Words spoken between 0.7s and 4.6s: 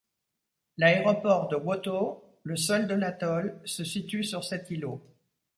L'aéroport de Wotho, le seul de l'atoll, se situe sur